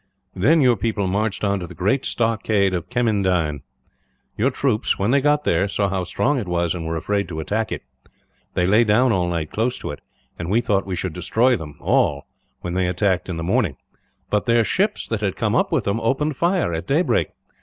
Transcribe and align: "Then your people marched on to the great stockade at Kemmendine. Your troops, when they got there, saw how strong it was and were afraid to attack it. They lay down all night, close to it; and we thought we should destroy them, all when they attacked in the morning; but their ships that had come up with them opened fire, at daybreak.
"Then 0.33 0.61
your 0.61 0.75
people 0.77 1.05
marched 1.05 1.43
on 1.43 1.59
to 1.59 1.67
the 1.67 1.75
great 1.75 2.05
stockade 2.07 2.73
at 2.73 2.89
Kemmendine. 2.89 3.61
Your 4.35 4.49
troops, 4.49 4.97
when 4.97 5.11
they 5.11 5.21
got 5.21 5.43
there, 5.43 5.67
saw 5.67 5.89
how 5.89 6.05
strong 6.05 6.39
it 6.39 6.47
was 6.47 6.73
and 6.73 6.87
were 6.87 6.95
afraid 6.97 7.27
to 7.29 7.39
attack 7.39 7.71
it. 7.71 7.83
They 8.55 8.65
lay 8.65 8.83
down 8.83 9.11
all 9.11 9.27
night, 9.27 9.51
close 9.51 9.77
to 9.77 9.91
it; 9.91 10.01
and 10.39 10.49
we 10.49 10.59
thought 10.59 10.87
we 10.87 10.95
should 10.95 11.13
destroy 11.13 11.55
them, 11.55 11.75
all 11.79 12.25
when 12.61 12.73
they 12.73 12.87
attacked 12.87 13.29
in 13.29 13.37
the 13.37 13.43
morning; 13.43 13.77
but 14.31 14.45
their 14.45 14.63
ships 14.63 15.05
that 15.07 15.21
had 15.21 15.35
come 15.35 15.53
up 15.53 15.71
with 15.71 15.83
them 15.83 15.99
opened 15.99 16.35
fire, 16.35 16.73
at 16.73 16.87
daybreak. 16.87 17.27